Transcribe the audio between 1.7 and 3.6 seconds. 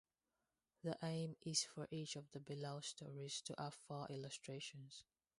each of the below stories to